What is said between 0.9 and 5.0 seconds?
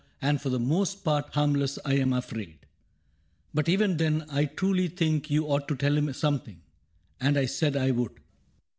part harmless, I 'm afraid. But even then, I truly